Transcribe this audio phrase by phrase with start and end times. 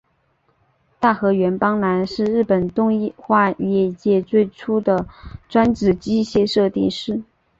[0.99, 5.05] 大河原邦男是日本动画业界最初的
[5.47, 7.21] 专职机械设定师。